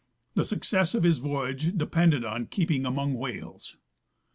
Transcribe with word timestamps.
The 0.33 0.45
success 0.45 0.95
of 0.95 1.03
his 1.03 1.19
voyage 1.19 1.77
depended 1.77 2.25
on 2.25 2.47
keeping 2.47 2.87
among 2.87 3.13
whales. 3.13 3.77